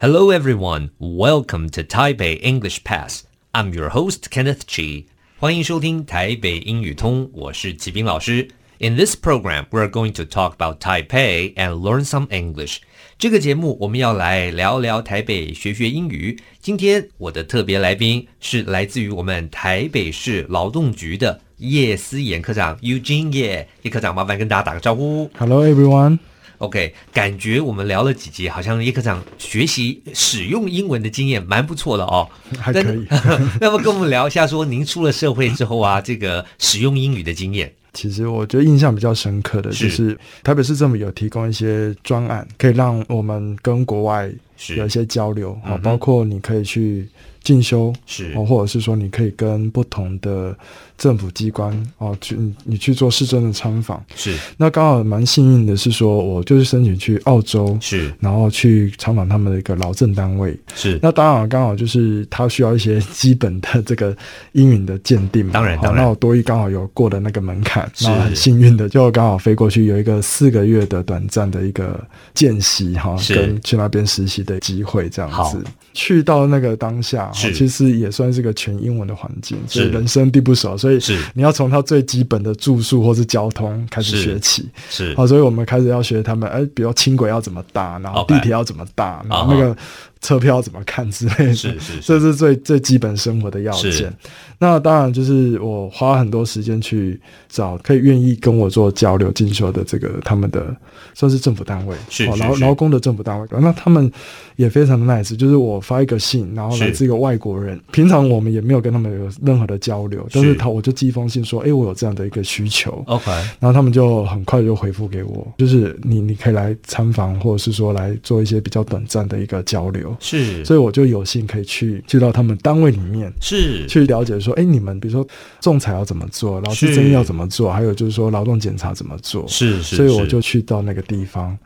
[0.00, 0.90] Hello, everyone.
[0.98, 3.24] Welcome to Taipei English Pass.
[3.52, 5.06] I'm your host, Kenneth Chi.
[5.38, 8.48] 欢迎收听台北英语通，我是齐斌老师。
[8.78, 12.78] In this program, we're going to talk about Taipei and learn some English.
[13.18, 16.38] 这个节目我们要来聊聊台北，学学英语。
[16.60, 25.30] 今天我的特别来宾是来自于我们台北市劳动局的叶思言科长，Eugene 叶叶科长，麻烦跟大家打个招呼。
[25.38, 26.18] Hello, everyone.
[26.61, 32.29] OK，感觉我们聊了几集，好像叶科长学习使用英文的经验蛮不错的哦。
[32.59, 33.05] 还可以。
[33.59, 37.73] 那么跟我们聊一下，说您出了社会之后啊，这个使用英语的经验。
[37.93, 44.31] 其实我觉得印象比较深刻的就是台北市政府有提供一些专案，可以让我们跟国外
[44.77, 47.07] 有一些交流，啊，包括你可以去
[47.43, 50.55] 进修，是，或者是说你可以跟不同的。
[50.97, 54.05] 政府机关哦，去你去做市政的参访。
[54.15, 60.55] 是，那刚好蛮幸运的是说，我就是申请去澳洲是，然后去参访他们的一个劳政单位。
[60.75, 64.15] 是，那当然刚好就是他需要一些基本的这个
[64.51, 71.99] 英语的鉴定嘛，当然当然，那我多一刚好有过的那个门槛，那很幸运的就刚好飞过去有一个四个月的短暂的一个
[72.35, 75.63] 见习哈，跟去那边实习的机会这样子，
[75.93, 79.89] 去到那个当下，其实也算是个全英文的环境，是。
[79.89, 80.99] 人生地不熟，所以。
[80.99, 89.75] 是，你要从他最基本的住宿或是交通开始学起，是，好，所以我们开始要学他们，哎、欸，比如轻轨要怎么搭，然后地铁要怎么搭，然后那个
[90.21, 94.13] 车票怎么看之类的，是是，这是最最基本生活的要件。
[94.59, 97.19] 那当然就是我花很多时间去
[97.49, 100.75] 找可以愿意跟我做交流进修的这个他们的
[101.15, 103.47] 算是政府单位，是劳劳工的政府单位。
[103.59, 104.11] 那他们
[104.57, 124.41] 也非常的 nice，就是我发一个信，然后来自一个外国人，平常我们也没有跟他们有任何的交流，但是他我就寄一封信说，哎、欸，我有这样的一个需求，OK，然后他们就很快就回复给我，就是你你可以来参访，或者是说来做一些比较短暂的一个交流，是，所以我就有幸可以去去到他们单位里面，是去了解说。
[124.41, 125.25] 说哎，你们比如说
[125.59, 131.57] 仲裁要怎么做，劳资争议要怎么做，还有就是说劳动检查怎么做，是是，所以我就去到那个地方。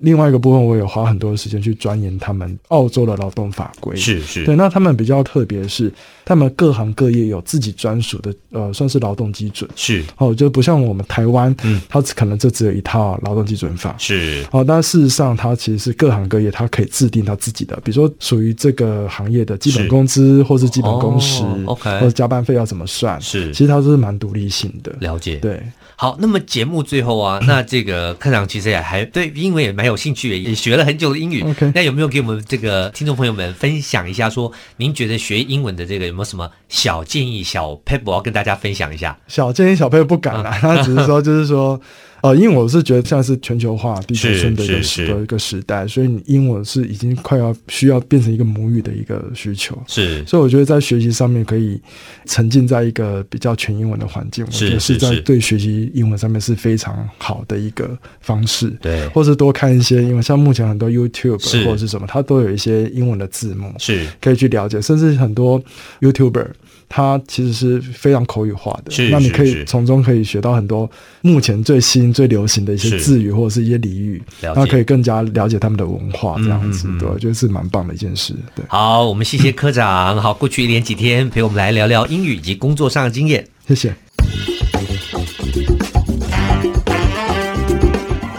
[0.00, 3.94] 另外一个部分，我也花很多的时间去钻研他们澳洲的劳动法规。
[3.96, 4.56] 是是，对。
[4.56, 5.92] 那他们比较特别是，
[6.24, 9.68] 他们各行各业有自己专属的，呃，算是劳动基准。
[9.76, 13.94] 是哦，就不像我们台湾，嗯，它可能就只有一套劳动基准法。
[13.98, 23.20] 是哦，但事实上，它其实是各行各业，它可以制定它自己的，比如说属于这个行业的基本工资，或是基本工时，哦，OK，或者加班费要怎么算？
[23.20, 24.92] 是，其实它都是蛮独立性的。
[25.00, 25.36] 了解。
[25.36, 25.60] 对。
[25.96, 31.44] 好，那么节目最后啊，那这个科长其实也还对因为也蛮有兴趣，也学了很久的英语。
[31.74, 39.18] 那有没有给我们这个听众朋友们分享一下说，说您觉得学英文的这个有没有什么小建议、小 paper 要跟大家分享一下？
[39.28, 41.80] 小建议、小 pep 不敢啦， 他、嗯、只是说，就是说。
[42.22, 49.80] 呃，因为我是觉得现在是全球化、地球村的一个时的一个时代，所以你英文是已经快要需要变成一个母语的一个需求。
[49.86, 51.80] 是，所以我觉得在学习上面可以
[52.26, 58.68] 沉浸在一个比较全英文的环境，我觉得是在对学习英文上面是非常好的一个方式。
[58.80, 65.62] 对，或是多看一些，因为像目前很多 YouTube 或者是什么，它都有一些英文的字幕，是可以去了解，甚至很多
[66.00, 66.48] YouTuber。
[66.92, 70.90] 它其实是非常口语化的，那你可以从中可以学到很多
[71.22, 78.34] 目前最新最流行的一些字语或者是一些俚语，然后可以更加了解他们的文化，这样子，对，我觉得是蛮棒的一件事。
[78.54, 83.94] 对，好，我们谢谢科长，好，过去一连几天陪我们来聊聊英语以及工作上的经验，谢谢。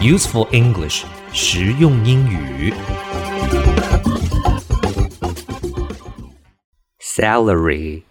[0.00, 1.02] Useful English，
[1.32, 2.74] 实用英语。
[7.00, 8.02] Salary。